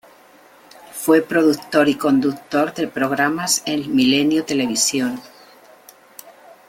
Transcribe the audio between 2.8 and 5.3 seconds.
programas en Milenio Televisión.